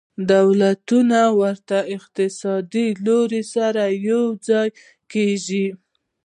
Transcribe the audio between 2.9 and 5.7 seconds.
لورو سره یوځای کیږي